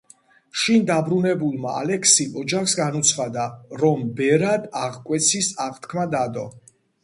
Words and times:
შინ 0.61 0.85
დაბრუნებულმა 0.91 1.73
ალექსიმ 1.81 2.39
ოჯახს 2.45 2.75
განუცხადა, 2.81 3.45
რომ 3.85 4.03
ბერად 4.23 4.69
აღკვეცის 4.83 5.55
აღთქმა 5.71 6.11
დადო. 6.19 6.53